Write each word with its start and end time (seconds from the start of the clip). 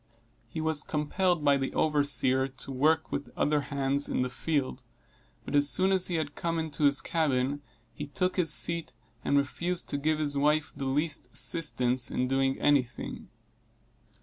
He 0.47 0.59
was 0.61 0.81
compelled 0.81 1.45
by 1.45 1.57
the 1.57 1.71
overseer 1.75 2.47
to 2.47 2.71
work, 2.71 3.11
with 3.11 3.25
the 3.25 3.37
other 3.39 3.61
hands, 3.61 4.09
in 4.09 4.21
the 4.23 4.31
field, 4.31 4.81
but 5.45 5.53
as 5.53 5.69
soon 5.69 5.91
as 5.91 6.07
he 6.07 6.15
had 6.15 6.33
come 6.33 6.57
into 6.57 6.85
his 6.85 7.01
cabin, 7.01 7.61
he 7.93 8.07
took 8.07 8.35
his 8.35 8.51
seat, 8.51 8.93
and 9.23 9.37
refused 9.37 9.89
to 9.89 9.99
give 9.99 10.17
his 10.17 10.35
wife 10.35 10.73
the 10.75 10.85
least 10.87 11.29
assistance 11.31 12.09
in 12.09 12.27
doing 12.27 12.59
any 12.59 12.81
thing. 12.81 13.29